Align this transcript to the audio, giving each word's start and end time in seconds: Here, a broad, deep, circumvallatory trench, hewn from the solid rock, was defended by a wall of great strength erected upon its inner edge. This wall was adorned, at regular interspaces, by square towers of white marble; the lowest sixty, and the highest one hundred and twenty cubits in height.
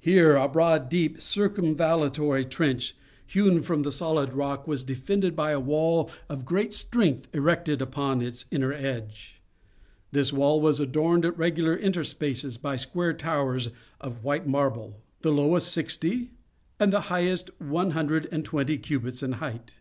Here, 0.00 0.36
a 0.36 0.48
broad, 0.48 0.90
deep, 0.90 1.18
circumvallatory 1.18 2.44
trench, 2.44 2.94
hewn 3.24 3.62
from 3.62 3.84
the 3.84 3.90
solid 3.90 4.34
rock, 4.34 4.68
was 4.68 4.84
defended 4.84 5.34
by 5.34 5.52
a 5.52 5.60
wall 5.60 6.10
of 6.28 6.44
great 6.44 6.74
strength 6.74 7.26
erected 7.32 7.80
upon 7.80 8.20
its 8.20 8.44
inner 8.50 8.74
edge. 8.74 9.40
This 10.10 10.30
wall 10.30 10.60
was 10.60 10.78
adorned, 10.78 11.24
at 11.24 11.38
regular 11.38 11.74
interspaces, 11.74 12.60
by 12.60 12.76
square 12.76 13.14
towers 13.14 13.70
of 13.98 14.22
white 14.22 14.46
marble; 14.46 15.00
the 15.22 15.32
lowest 15.32 15.72
sixty, 15.72 16.32
and 16.78 16.92
the 16.92 17.08
highest 17.08 17.48
one 17.58 17.92
hundred 17.92 18.28
and 18.30 18.44
twenty 18.44 18.76
cubits 18.76 19.22
in 19.22 19.32
height. 19.40 19.72